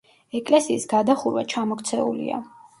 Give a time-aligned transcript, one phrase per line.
[0.39, 2.45] ეკლესიის გადახურვა ჩამოქცეულია.